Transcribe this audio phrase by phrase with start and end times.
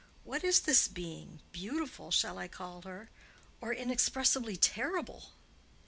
[0.23, 1.41] "What is this being?
[1.51, 3.11] Beautiful shall I call her,
[3.61, 5.29] or inexpressibly terrible?"